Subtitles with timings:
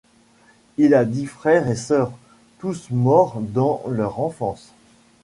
[0.77, 2.11] Il a dix frères et sœurs,
[2.57, 4.73] tous morts dans leur enfance.